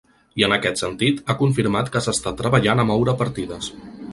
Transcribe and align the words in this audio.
I 0.41 0.45
en 0.45 0.53
aquest 0.55 0.81
sentit, 0.83 1.21
ha 1.27 1.35
confirmat 1.43 1.91
que 1.97 2.03
s’està 2.07 2.33
treballant 2.43 2.85
a 2.85 2.89
moure 2.93 3.17
partides. 3.21 3.71